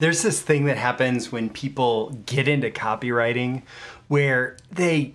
[0.00, 3.62] There's this thing that happens when people get into copywriting
[4.06, 5.14] where they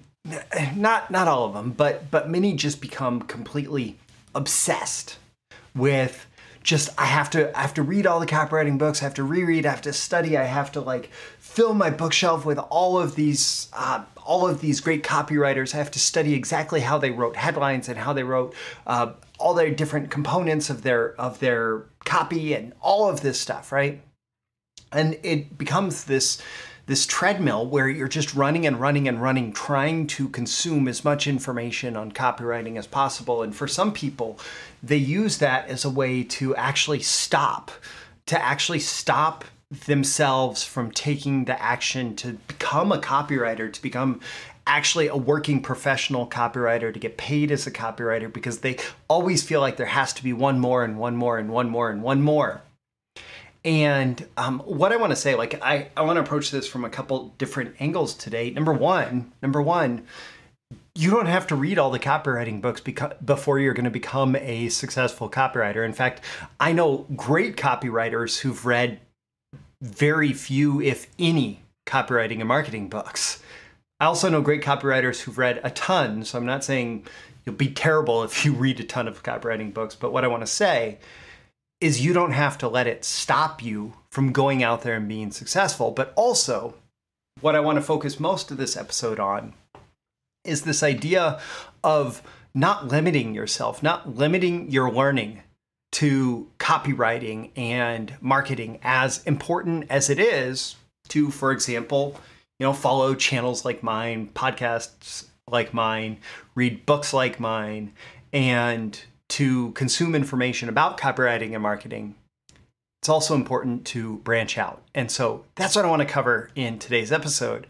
[0.76, 3.98] not not all of them, but but many just become completely
[4.36, 5.18] obsessed
[5.74, 6.26] with
[6.64, 9.24] just I have to I have to read all the copywriting books, I have to
[9.24, 11.10] reread, I have to study, I have to like
[11.40, 15.74] fill my bookshelf with all of these uh, all of these great copywriters.
[15.74, 18.54] I have to study exactly how they wrote headlines and how they wrote
[18.88, 23.72] uh, all their different components of their of their copy and all of this stuff,
[23.72, 24.02] right?
[24.94, 26.42] And it becomes this
[26.86, 31.28] this treadmill where you're just running and running and running trying to consume as much
[31.28, 33.42] information on copywriting as possible.
[33.42, 34.40] And for some people
[34.82, 37.72] they use that as a way to actually stop
[38.26, 39.46] to actually stop
[39.86, 44.20] themselves from taking the action to become a copywriter to become
[44.68, 49.60] actually a working professional copywriter to get paid as a copywriter because they always feel
[49.60, 52.22] like there has to be one more and one more and one more and one
[52.22, 52.62] more
[53.66, 56.84] and um, what I want to say, like I, I want to approach this from
[56.84, 58.50] a couple different angles today.
[58.50, 60.06] Number one, number one,
[60.96, 64.36] you don't have to read all the copywriting books beca- before you're going to become
[64.36, 65.86] a successful copywriter.
[65.86, 66.22] In fact,
[66.60, 69.00] I know great copywriters who've read
[69.82, 73.42] very few, if any, copywriting and marketing books.
[74.00, 76.26] I also know great copywriters who've read a ton.
[76.26, 77.06] So I'm not saying
[77.46, 80.44] you'll be terrible if you read a ton of copywriting books, but what I want
[80.44, 81.00] to say
[81.84, 85.32] is you don't have to let it stop you from going out there and being
[85.32, 85.92] successful.
[85.92, 86.76] But also,
[87.42, 89.54] what I want to focus most of this episode on
[90.46, 91.42] is this idea
[91.84, 92.22] of
[92.56, 95.42] not limiting yourself, not limiting your learning
[95.92, 100.78] to copywriting and marketing as important as it is
[101.10, 102.18] to, for example,
[102.60, 106.18] you know, follow channels like mine, podcasts like mine,
[106.56, 107.92] read books like mine,
[108.32, 109.02] and
[109.34, 112.14] to consume information about copywriting and marketing,
[113.02, 114.84] it's also important to branch out.
[114.94, 117.66] And so that's what I want to cover in today's episode.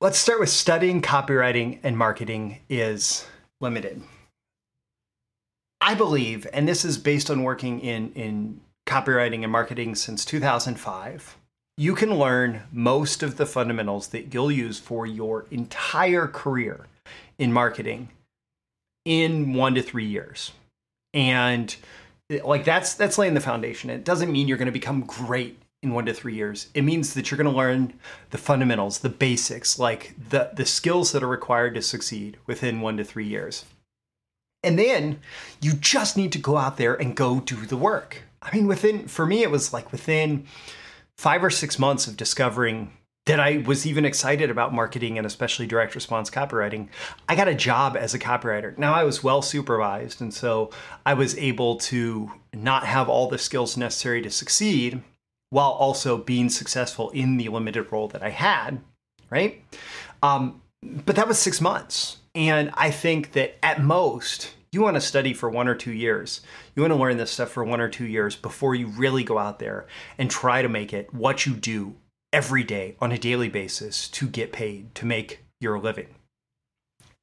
[0.00, 3.26] Let's start with studying copywriting and marketing is
[3.60, 4.02] limited.
[5.80, 11.36] I believe, and this is based on working in, in copywriting and marketing since 2005,
[11.76, 16.86] you can learn most of the fundamentals that you'll use for your entire career
[17.36, 18.10] in marketing
[19.06, 20.52] in one to three years.
[21.14, 21.74] And
[22.44, 23.88] like that's that's laying the foundation.
[23.88, 26.68] It doesn't mean you're going to become great in one to three years.
[26.74, 27.94] It means that you're going to learn
[28.30, 32.98] the fundamentals, the basics, like the the skills that are required to succeed within one
[32.98, 33.64] to three years.
[34.62, 35.20] And then
[35.62, 38.22] you just need to go out there and go do the work.
[38.42, 40.46] I mean, within for me, it was like within
[41.16, 42.90] five or six months of discovering
[43.26, 46.88] that I was even excited about marketing and especially direct response copywriting.
[47.28, 48.76] I got a job as a copywriter.
[48.78, 50.70] Now I was well supervised, and so
[51.04, 55.02] I was able to not have all the skills necessary to succeed
[55.50, 58.80] while also being successful in the limited role that I had,
[59.28, 59.62] right?
[60.22, 62.18] Um, but that was six months.
[62.34, 66.42] And I think that at most, you want to study for one or two years.
[66.74, 69.38] You want to learn this stuff for one or two years before you really go
[69.38, 69.86] out there
[70.18, 71.94] and try to make it what you do
[72.36, 76.08] every day on a daily basis to get paid to make your living.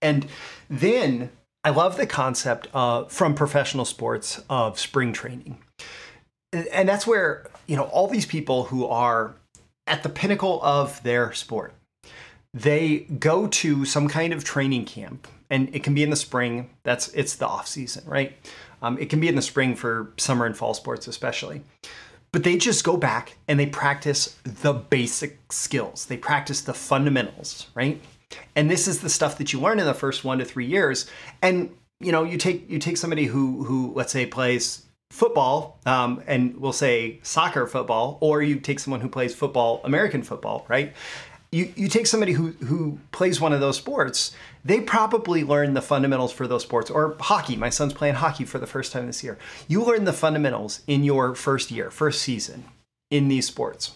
[0.02, 0.26] And
[0.68, 1.30] then
[1.64, 5.60] I love the concept uh, from professional sports of spring training.
[6.52, 9.36] And that's where, you know, all these people who are
[9.86, 11.76] at the pinnacle of their sport,
[12.52, 16.72] they go to some kind of training camp and it can be in the spring.
[16.82, 18.36] That's it's the off season, right?
[18.82, 21.62] Um, it can be in the spring for summer and fall sports, especially.
[22.34, 26.08] But they just go back and they practice the basic skills.
[26.08, 28.02] They practice the fundamentals, right?
[28.56, 31.10] And this is the stuff that you learn in the first one to three years.
[31.42, 36.24] And you know, you take you take somebody who who let's say plays football, um,
[36.26, 40.94] and we'll say soccer football, or you take someone who plays football, American football, right?
[41.54, 45.84] You you take somebody who who plays one of those sports, they probably learn the
[45.84, 46.90] fundamentals for those sports.
[46.90, 49.38] Or hockey, my son's playing hockey for the first time this year.
[49.68, 52.64] You learn the fundamentals in your first year, first season
[53.12, 53.94] in these sports.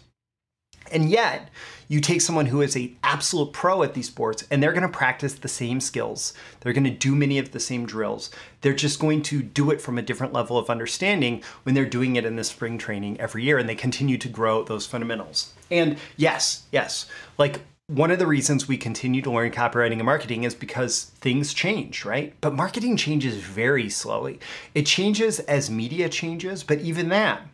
[0.91, 1.49] And yet,
[1.87, 5.33] you take someone who is a absolute pro at these sports and they're to practice
[5.35, 6.33] the same skills.
[6.59, 8.29] They're to do many of the same drills.
[8.61, 12.15] They're just going to do it from a different level of understanding when they're doing
[12.15, 15.53] it in the spring training every year and they continue to grow those fundamentals.
[15.71, 17.07] And yes, yes,
[17.37, 21.53] like one of the reasons we continue to learn copywriting and marketing is because things
[21.53, 22.33] change, right?
[22.41, 24.41] But marketing changes very slowly.
[24.75, 27.47] It changes as media changes, but even that,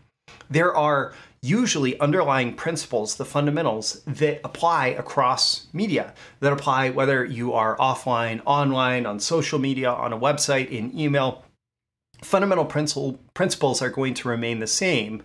[0.49, 7.51] there are usually underlying principles, the fundamentals that apply across media, that apply whether you
[7.51, 11.43] are offline, online, on social media, on a website, in email,
[12.21, 15.21] fundamental principle, principles are going to remain the same.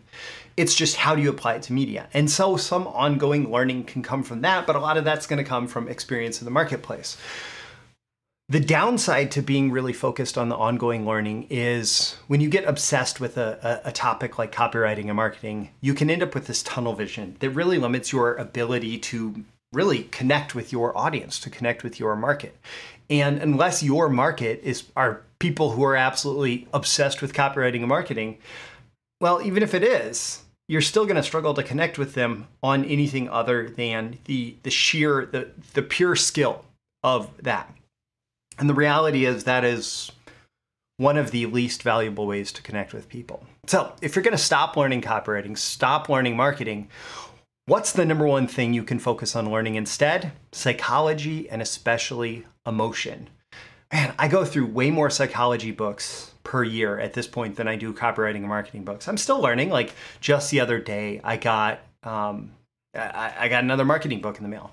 [0.56, 2.08] It's just how do you apply it to media?
[2.12, 5.42] And so some ongoing learning can come from that, but a lot of that's going
[5.42, 7.16] to come from experience in the marketplace.
[8.50, 13.20] The downside to being really focused on the ongoing learning is when you get obsessed
[13.20, 16.94] with a, a, topic like copywriting and marketing, you can end up with this tunnel
[16.94, 22.00] vision that really limits your ability to really connect with your audience, to connect with
[22.00, 22.56] your market.
[23.10, 28.38] And unless your market is are people who are absolutely obsessed with copywriting and marketing,
[29.20, 32.86] well, even if it is, you're still going to struggle to connect with them on
[32.86, 36.64] anything other than the the sheer the the pure skill
[37.02, 37.74] of that.
[38.58, 40.10] And the reality is that is
[40.96, 43.44] one of the least valuable ways to connect with people.
[43.66, 46.88] So, if you're going to stop learning copywriting, stop learning marketing,
[47.66, 50.32] what's the number one thing you can focus on learning instead?
[50.52, 53.28] Psychology and especially emotion.
[53.92, 57.76] Man, I go through way more psychology books per year at this point than I
[57.76, 59.06] do copywriting and marketing books.
[59.06, 59.70] I'm still learning.
[59.70, 62.52] Like just the other day, I got um,
[62.94, 64.72] I, I got another marketing book in the mail,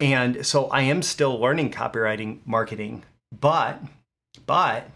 [0.00, 3.04] and so I am still learning copywriting, marketing.
[3.40, 3.80] But
[4.46, 4.90] but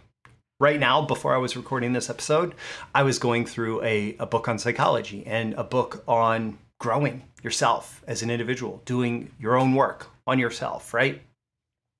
[0.59, 2.53] right now, before I was recording this episode,
[2.93, 8.03] I was going through a, a book on psychology and a book on growing yourself
[8.07, 11.21] as an individual, doing your own work on yourself, right?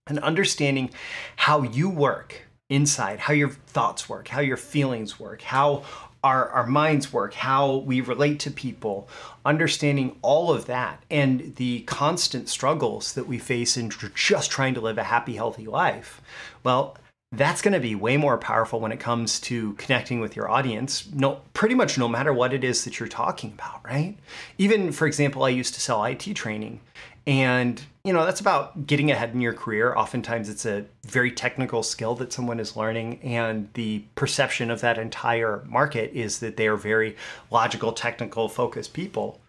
[0.07, 0.91] And understanding
[1.35, 5.83] how you work inside, how your thoughts work, how your feelings work, how
[6.23, 9.09] our, our minds work, how we relate to people,
[9.45, 14.81] understanding all of that and the constant struggles that we face in just trying to
[14.81, 16.21] live a happy, healthy life.
[16.63, 16.97] Well,
[17.33, 21.09] that's going to be way more powerful when it comes to connecting with your audience
[21.13, 24.17] no pretty much no matter what it is that you're talking about right
[24.57, 26.81] even for example i used to sell IT training
[27.27, 29.95] and, you know, that's about getting ahead in your career.
[29.95, 33.19] Oftentimes it's a very technical skill that someone is learning.
[33.21, 37.15] And the perception of that entire market is that they are very
[37.51, 39.39] logical, technical, focused people.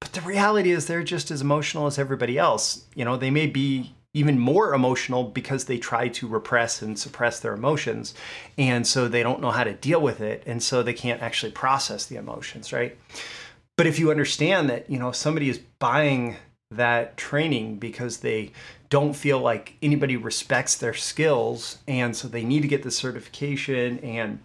[0.00, 2.84] But the reality is they're just as emotional as everybody else.
[2.94, 7.38] You know, they may be even more emotional because they try to repress and suppress
[7.38, 8.12] their emotions.
[8.58, 10.42] And so they don't know how to deal with it.
[10.46, 12.98] And so they can't actually process the emotions, right?
[13.76, 16.36] But if you understand that, you know, somebody is buying
[16.70, 18.52] that training because they
[18.88, 23.98] don't feel like anybody respects their skills and so they need to get the certification
[24.00, 24.40] and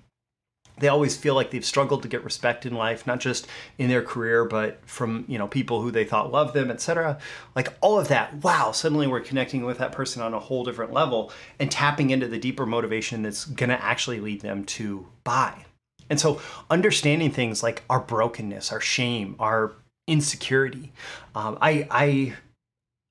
[0.77, 4.01] they always feel like they've struggled to get respect in life not just in their
[4.01, 7.17] career but from you know people who they thought loved them etc
[7.55, 10.93] like all of that wow suddenly we're connecting with that person on a whole different
[10.93, 15.65] level and tapping into the deeper motivation that's going to actually lead them to buy.
[16.09, 16.39] And so
[16.69, 19.73] understanding things like our brokenness our shame our
[20.07, 20.91] insecurity.
[21.33, 22.33] Um, I, I,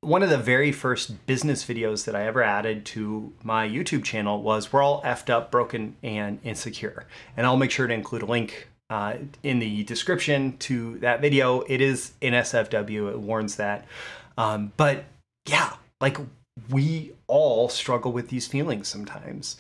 [0.01, 4.43] one of the very first business videos that I ever added to my YouTube channel
[4.43, 7.07] was "We're all effed up, broken, and insecure,"
[7.37, 11.63] and I'll make sure to include a link uh, in the description to that video.
[11.63, 13.11] It is NSFW.
[13.11, 13.87] It warns that,
[14.37, 15.05] um, but
[15.49, 16.19] yeah, like
[16.71, 19.57] we all struggle with these feelings sometimes.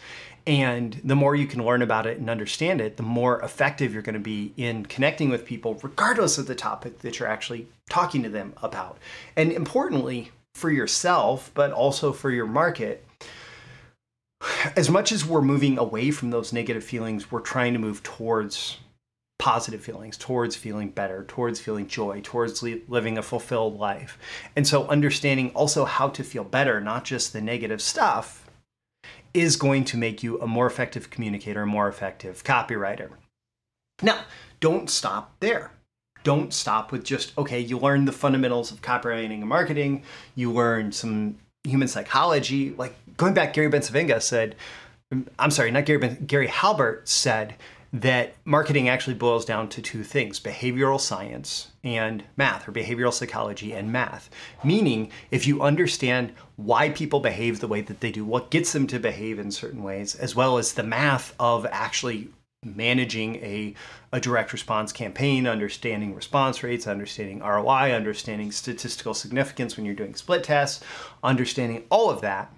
[0.46, 4.02] And the more you can learn about it and understand it, the more effective you're
[4.02, 8.22] going to be in connecting with people, regardless of the topic that you're actually talking
[8.22, 8.98] to them about.
[9.36, 13.06] And importantly, for yourself, but also for your market,
[14.76, 18.78] as much as we're moving away from those negative feelings, we're trying to move towards
[19.38, 24.18] positive feelings, towards feeling better, towards feeling joy, towards living a fulfilled life.
[24.54, 28.43] And so, understanding also how to feel better, not just the negative stuff
[29.34, 33.10] is going to make you a more effective communicator, a more effective copywriter.
[34.00, 34.20] Now,
[34.60, 35.72] don't stop there.
[36.22, 40.90] Don't stop with just, okay, you learn the fundamentals of copywriting and marketing, you learn
[40.90, 42.70] some human psychology.
[42.70, 44.56] Like going back, Gary Bencivenga said,
[45.38, 47.56] I'm sorry, not Gary, ben, Gary Halbert said
[47.94, 53.72] that marketing actually boils down to two things behavioral science and math, or behavioral psychology
[53.72, 54.28] and math.
[54.64, 58.88] Meaning, if you understand why people behave the way that they do, what gets them
[58.88, 62.30] to behave in certain ways, as well as the math of actually
[62.64, 63.74] managing a,
[64.10, 70.16] a direct response campaign, understanding response rates, understanding ROI, understanding statistical significance when you're doing
[70.16, 70.82] split tests,
[71.22, 72.52] understanding all of that.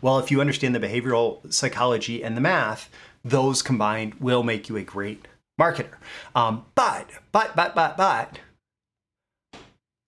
[0.00, 2.90] Well, if you understand the behavioral psychology and the math,
[3.24, 5.26] those combined will make you a great
[5.60, 5.94] marketer.
[6.34, 8.38] Um, but, but, but, but, but,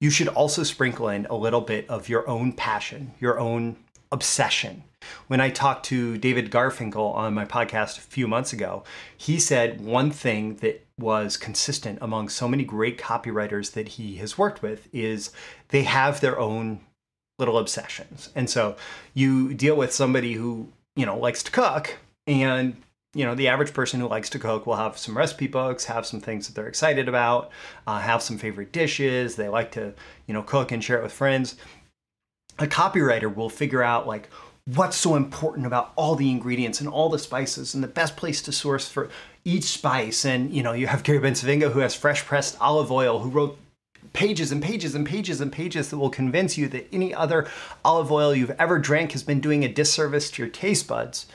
[0.01, 3.77] you should also sprinkle in a little bit of your own passion, your own
[4.11, 4.85] obsession.
[5.29, 8.85] When I talked to David Garfinkel on my podcast a few months ago,
[9.17, 14.37] he said one thing that was consistent among so many great copywriters that he has
[14.37, 15.31] worked with is
[15.69, 16.81] they have their own
[17.39, 18.31] little obsessions.
[18.35, 18.77] And so
[19.15, 22.77] you deal with somebody who, you know, likes to cook and
[23.15, 26.07] you know, the average person who likes to cook will have some recipe books, have
[26.07, 27.51] some things that they're excited about,
[27.87, 29.35] uh, have some favorite dishes.
[29.35, 29.95] They like to,
[30.27, 31.57] you know, cook and share it with friends.
[32.59, 34.29] A copywriter will figure out like
[34.67, 38.43] what's so important about all the ingredients and all the spices and the best place
[38.43, 39.11] to source for
[39.45, 40.25] each spice.
[40.25, 43.59] And, you know, you have Gary Bencivenga who has fresh pressed olive oil, who wrote
[44.13, 47.49] pages and pages and pages and pages that will convince you that any other
[47.85, 51.27] olive oil you've ever drank has been doing a disservice to your taste buds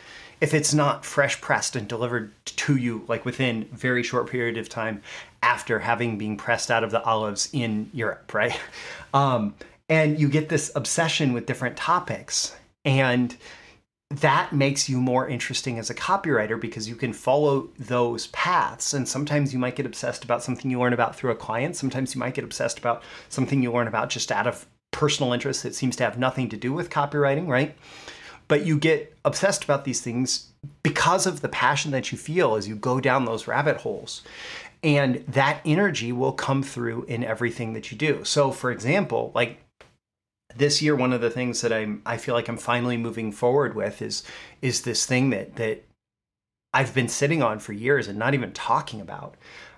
[0.41, 4.69] if it's not fresh pressed and delivered to you like within very short period of
[4.69, 5.01] time
[5.41, 8.59] after having been pressed out of the olives in Europe, right?
[9.13, 9.55] Um,
[9.87, 13.37] and you get this obsession with different topics and
[14.09, 18.93] that makes you more interesting as a copywriter because you can follow those paths.
[18.93, 21.75] And sometimes you might get obsessed about something you learn about through a client.
[21.75, 25.63] Sometimes you might get obsessed about something you learn about just out of personal interest
[25.63, 27.75] that seems to have nothing to do with copywriting, right?
[28.47, 30.51] But you get obsessed about these things
[30.83, 34.21] because of the passion that you feel as you go down those rabbit holes.
[34.83, 38.23] And that energy will come through in everything that you do.
[38.23, 39.59] So, for example, like
[40.55, 43.75] this year, one of the things that I'm I feel like I'm finally moving forward
[43.75, 44.23] with is
[44.61, 45.83] is this thing that that
[46.73, 49.35] I've been sitting on for years and not even talking about.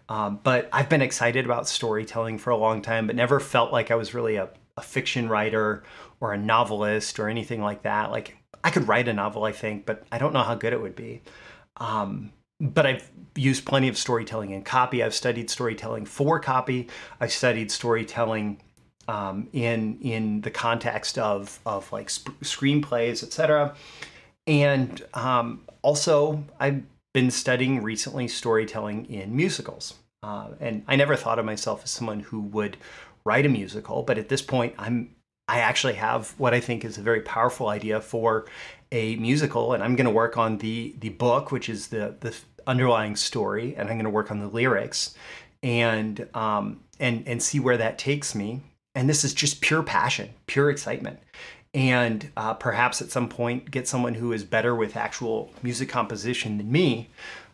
[0.09, 3.91] Um, but I've been excited about storytelling for a long time, but never felt like
[3.91, 5.83] I was really a, a fiction writer
[6.19, 8.09] or a novelist or anything like that.
[8.09, 10.81] Like I could write a novel, I think, but I don't know how good it
[10.81, 11.21] would be.
[11.77, 15.01] Um, but I've used plenty of storytelling in copy.
[15.01, 16.89] I've studied storytelling for copy.
[17.21, 18.59] I've studied storytelling
[19.07, 23.73] um, in in the context of of like sp- screenplays, etc.
[24.45, 26.83] And um, also, I've
[27.13, 29.93] been studying recently storytelling in musicals.
[30.21, 32.75] Uh, and I never thought of myself as someone who would
[33.23, 35.15] write a musical, but at this point, I'm
[35.47, 38.45] I actually have what I think is a very powerful idea for
[38.91, 42.35] a musical, and I'm going to work on the the book, which is the the
[42.65, 45.15] underlying story, and I'm going to work on the lyrics,
[45.63, 48.61] and um, and and see where that takes me.
[48.95, 51.19] And this is just pure passion, pure excitement,
[51.73, 56.57] and uh, perhaps at some point get someone who is better with actual music composition
[56.57, 57.09] than me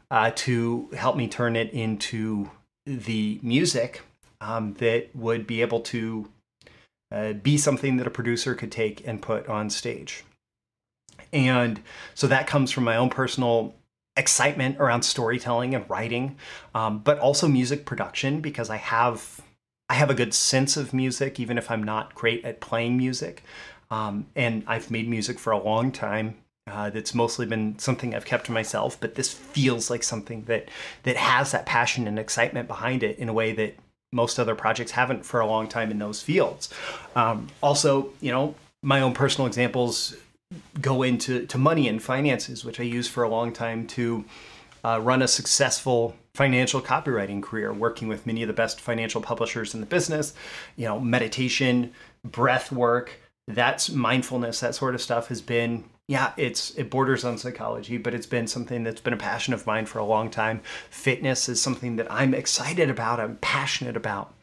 [0.09, 2.49] uh, to help me turn it into
[2.85, 4.01] the music
[4.41, 6.29] um, that would be able to
[7.13, 10.23] uh, be something that a producer could take and put on stage.
[11.31, 11.81] And
[12.15, 13.75] so that comes from my own personal
[14.17, 16.37] excitement around storytelling and writing,
[16.75, 19.41] um, but also music production because I have
[19.89, 23.43] I have a good sense of music, even if I'm not great at playing music.
[23.91, 26.37] Um, and I've made music for a long time.
[26.65, 30.69] Uh, that's mostly been something I've kept to myself, but this feels like something that
[31.03, 33.75] that has that passion and excitement behind it in a way that
[34.13, 36.69] most other projects haven't for a long time in those fields.
[37.15, 40.15] Um, also, you know, my own personal examples
[40.79, 44.25] go into to money and finances, which I used for a long time to
[44.83, 49.73] uh, run a successful financial copywriting career, working with many of the best financial publishers
[49.73, 50.33] in the business.
[50.75, 51.93] You know, meditation,
[52.23, 57.37] breath work, that's mindfulness, that sort of stuff has been yeah, it's it borders on
[57.37, 60.61] psychology, but it's been something that's been a passion of mine for a long time.
[60.89, 64.33] Fitness is something that I'm excited about, I'm passionate about.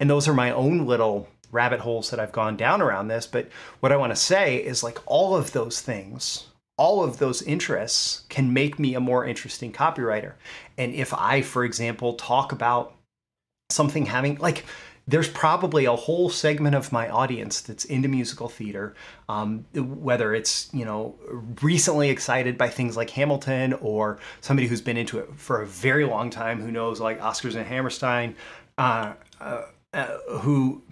[0.00, 3.48] And those are my own little rabbit holes that I've gone down around this, but
[3.80, 8.24] what I want to say is like all of those things, all of those interests
[8.28, 10.34] can make me a more interesting copywriter.
[10.76, 12.94] And if I, for example, talk about
[13.70, 14.64] something having like
[15.08, 18.94] there's probably a whole segment of my audience that's into musical theater,
[19.30, 21.14] um, whether it's you know
[21.62, 26.04] recently excited by things like Hamilton or somebody who's been into it for a very
[26.04, 28.36] long time who knows like Oscars and Hammerstein,
[28.76, 29.62] uh, uh,
[29.94, 30.82] uh, who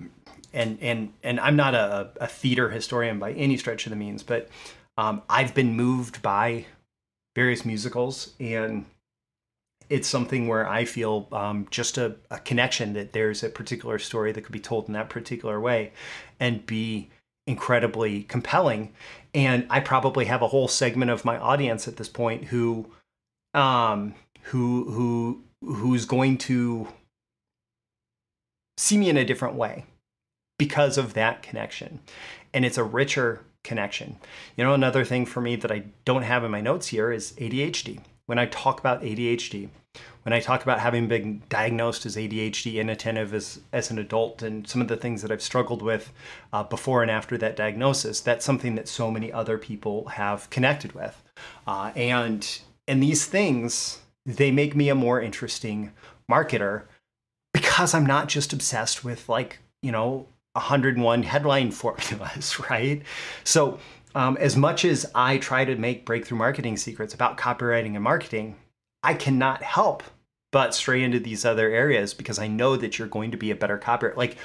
[0.54, 4.22] and and and I'm not a, a, theater historian by any stretch of the means,
[4.22, 4.48] but
[4.96, 6.64] um, I've been moved by
[7.34, 8.86] various musicals and
[9.88, 14.32] it's something where I feel um, just a, a, connection that there's a particular story
[14.32, 15.92] that could be told in that particular way
[16.40, 17.10] and be
[17.46, 18.92] incredibly compelling.
[19.34, 22.90] And I probably have a whole segment of my audience at this point who,
[23.54, 26.88] um, who, who, who's going to
[28.76, 29.84] see me in a different way
[30.58, 32.00] because of that connection.
[32.52, 34.16] And it's a richer connection.
[34.56, 37.32] You know, another thing for me that I don't have in my notes here is
[37.32, 39.68] ADHD when I talk about ADHD,
[40.22, 44.66] when I talk about having been diagnosed as ADHD inattentive as, as an adult and
[44.68, 46.12] some of the things that I've struggled with
[46.52, 50.92] uh, before and after that diagnosis, that's something that so many other people have connected
[50.92, 51.22] with.
[51.66, 55.92] Uh, and, and these things, they make me a more interesting
[56.30, 56.82] marketer
[57.54, 63.02] because I'm not just obsessed with like, you know, 101 headline formulas, right?
[63.44, 63.78] So
[64.16, 68.56] um, as much as I try to make breakthrough marketing secrets about copywriting and marketing,
[69.02, 70.02] I cannot help
[70.50, 73.54] but stray into these other areas because I know that you're going to be a
[73.54, 74.16] better copywriter.
[74.16, 74.38] Like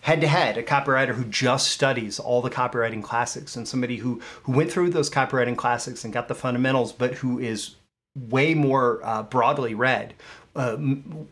[0.00, 4.22] head to head, a copywriter who just studies all the copywriting classics and somebody who
[4.44, 7.76] who went through those copywriting classics and got the fundamentals, but who is
[8.16, 10.14] way more uh, broadly read,
[10.56, 10.78] uh,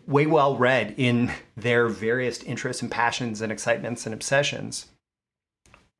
[0.06, 4.88] way well read in their various interests and passions and excitements and obsessions.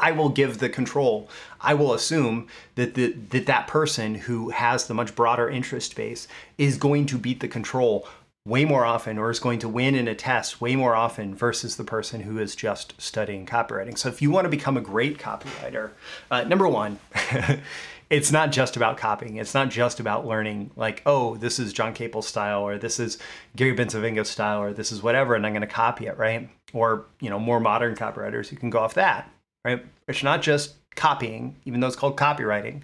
[0.03, 1.31] I will give the control.
[1.61, 6.27] I will assume that the, that that person who has the much broader interest base
[6.59, 8.09] is going to beat the control
[8.45, 11.77] way more often or is going to win in a test way more often versus
[11.77, 13.97] the person who is just studying copywriting.
[13.97, 15.93] So if you want to become a great copywriter,
[16.29, 16.99] uh, number one,
[18.11, 19.37] it's not just about copying.
[19.37, 23.19] It's not just about learning like, oh, this is John Caples style or this is
[23.55, 26.49] Gary Bencivenga style or this is whatever and I'm going to copy it, right?
[26.73, 29.31] Or, you know, more modern copywriters, you can go off that,
[29.65, 29.85] right?
[30.09, 32.83] It's not just copying, even though it's called copywriting.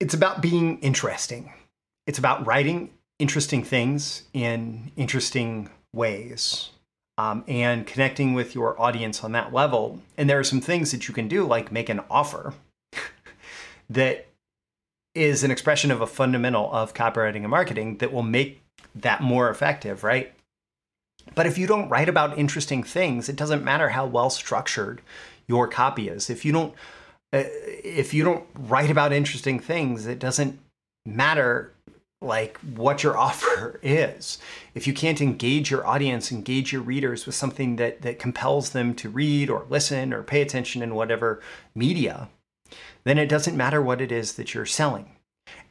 [0.00, 1.52] It's about being interesting.
[2.06, 6.70] It's about writing interesting things in interesting ways
[7.18, 10.00] um, and connecting with your audience on that level.
[10.16, 12.54] And there are some things that you can do, like make an offer
[13.90, 14.28] that
[15.14, 18.62] is an expression of a fundamental of copywriting and marketing that will make
[18.94, 20.32] that more effective, right?
[21.34, 25.02] But if you don't write about interesting things, it doesn't matter how well structured
[25.46, 26.30] your copy is.
[26.30, 26.74] If you don't
[27.32, 30.58] uh, if you don't write about interesting things, it doesn't
[31.04, 31.72] matter
[32.20, 34.38] like what your offer is.
[34.74, 38.94] If you can't engage your audience, engage your readers with something that that compels them
[38.96, 41.42] to read or listen or pay attention in whatever
[41.74, 42.28] media,
[43.04, 45.10] then it doesn't matter what it is that you're selling.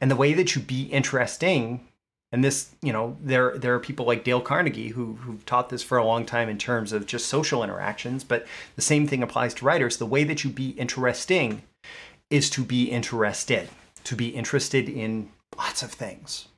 [0.00, 1.87] And the way that you be interesting
[2.30, 5.82] and this, you know, there there are people like Dale Carnegie who who've taught this
[5.82, 9.54] for a long time in terms of just social interactions, but the same thing applies
[9.54, 9.96] to writers.
[9.96, 11.62] The way that you be interesting
[12.28, 13.70] is to be interested,
[14.04, 16.48] to be interested in lots of things,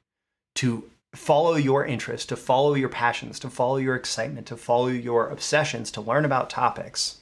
[0.57, 5.29] to follow your interest, to follow your passions, to follow your excitement, to follow your
[5.29, 7.21] obsessions, to learn about topics,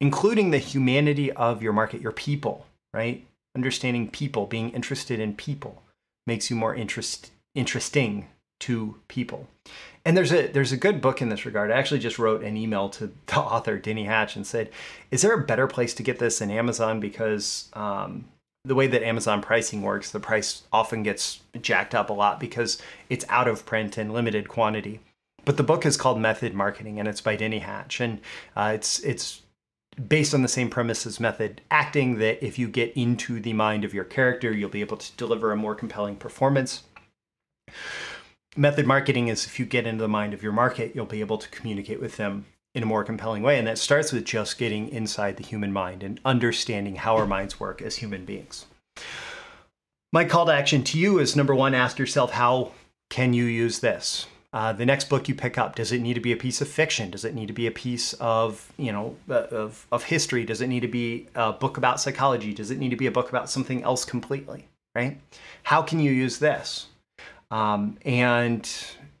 [0.00, 3.24] including the humanity of your market, your people, right?
[3.56, 5.82] Understanding people, being interested in people
[6.28, 8.28] makes you more interest, interesting
[8.60, 9.48] to people.
[10.04, 11.72] And there's a there's a good book in this regard.
[11.72, 14.70] I actually just wrote an email to the author Denny Hatch and said,
[15.10, 17.00] "Is there a better place to get this than Amazon?
[17.00, 18.26] Because um,
[18.64, 22.80] the way that Amazon pricing works, the price often gets jacked up a lot because
[23.08, 25.00] it's out of print and limited quantity.
[25.44, 28.20] But the book is called Method Marketing, and it's by Denny Hatch, and
[28.56, 29.42] uh, it's it's
[30.06, 33.84] based on the same premise as method acting that if you get into the mind
[33.84, 36.84] of your character, you'll be able to deliver a more compelling performance.
[38.56, 41.38] Method marketing is if you get into the mind of your market, you'll be able
[41.38, 43.58] to communicate with them in a more compelling way.
[43.58, 47.58] And that starts with just getting inside the human mind and understanding how our minds
[47.58, 48.66] work as human beings.
[50.12, 52.72] My call to action to you is number one, ask yourself, how
[53.10, 54.26] can you use this?
[54.52, 56.68] Uh, the next book you pick up does it need to be a piece of
[56.68, 57.10] fiction?
[57.10, 60.44] Does it need to be a piece of you know uh, of, of history?
[60.44, 62.54] Does it need to be a book about psychology?
[62.54, 64.66] Does it need to be a book about something else completely
[64.98, 65.18] right?
[65.62, 66.86] How can you use this?
[67.50, 68.68] Um, and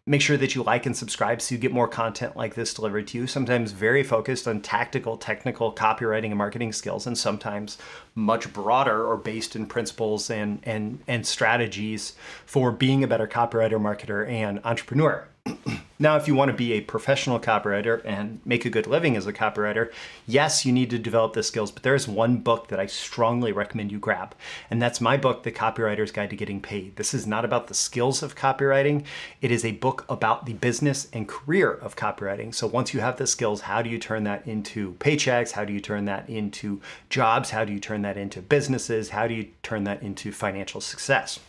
[0.08, 3.06] make sure that you like and subscribe so you get more content like this delivered
[3.08, 3.26] to you.
[3.26, 7.76] Sometimes very focused on tactical technical copywriting and marketing skills and sometimes
[8.14, 12.14] much broader or based in principles and and and strategies
[12.46, 15.28] for being a better copywriter marketer and entrepreneur
[16.00, 19.26] now, if you want to be a professional copywriter and make a good living as
[19.26, 19.90] a copywriter,
[20.26, 23.50] yes, you need to develop the skills, but there is one book that I strongly
[23.50, 24.36] recommend you grab,
[24.70, 26.94] and that's my book, The Copywriter's Guide to Getting Paid.
[26.96, 29.04] This is not about the skills of copywriting,
[29.40, 32.54] it is a book about the business and career of copywriting.
[32.54, 35.52] So once you have the skills, how do you turn that into paychecks?
[35.52, 36.80] How do you turn that into
[37.10, 37.50] jobs?
[37.50, 39.10] How do you turn that into businesses?
[39.10, 41.40] How do you turn that into financial success?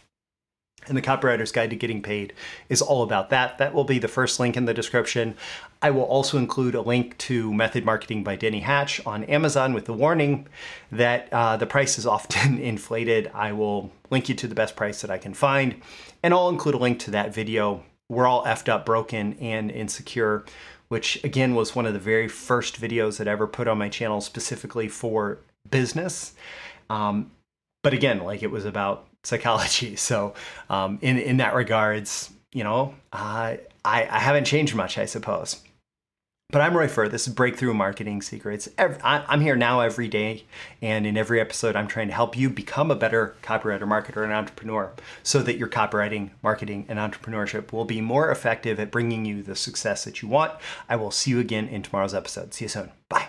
[0.87, 2.33] And the copywriter's guide to getting paid
[2.67, 3.57] is all about that.
[3.57, 5.35] That will be the first link in the description.
[5.81, 9.85] I will also include a link to method marketing by denny hatch on amazon with
[9.85, 10.47] the warning
[10.91, 13.31] that uh, the price is often inflated.
[13.33, 15.81] I will link you to the best price that i can find.
[16.23, 17.83] And i'll include a link to that video.
[18.09, 20.45] We're all effed up broken and insecure
[20.87, 23.89] which again was one of the very first videos that i ever put on my
[23.89, 25.39] channel specifically for
[25.69, 26.33] business.
[26.89, 27.31] Um,
[27.83, 29.95] but again like it was about psychology.
[30.09, 30.33] So
[30.69, 35.61] um, in in that regards, you know, uh, I I haven't changed much, I suppose.
[36.51, 37.07] But I'm Roy Furr.
[37.07, 38.67] This is Breakthrough Marketing Secrets.
[38.79, 40.45] I'm here now every day,
[40.81, 44.33] and in every episode, I'm trying to help you become a better copywriter, marketer, and
[44.33, 49.43] entrepreneur so that your copywriting, marketing, and entrepreneurship will be more effective at bringing you
[49.43, 50.53] the success that you want.
[50.89, 52.55] I will see you again in tomorrow's episode.
[52.55, 52.91] See you soon.
[53.09, 53.28] Bye.